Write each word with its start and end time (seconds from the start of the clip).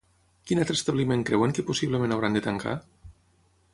Quin 0.51 0.61
altre 0.61 0.75
establiment 0.77 1.25
creuen 1.31 1.53
que 1.57 1.67
possiblement 1.67 2.17
hauran 2.17 2.39
de 2.39 2.43
tancar? 2.49 2.75